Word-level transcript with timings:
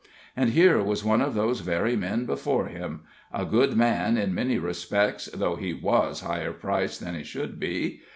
And 0.35 0.49
here 0.49 0.81
was 0.81 1.05
one 1.05 1.21
of 1.21 1.35
those 1.35 1.59
very 1.61 1.95
men 1.95 2.25
before 2.25 2.65
him 2.65 3.01
a 3.31 3.45
good 3.45 3.77
man 3.77 4.17
in 4.17 4.33
many 4.33 4.57
respects, 4.57 5.25
though 5.31 5.57
he 5.57 5.75
was 5.75 6.21
higher 6.21 6.53
priced 6.53 7.01
than 7.05 7.13
he 7.13 7.23
should 7.23 7.59
be. 7.59 8.01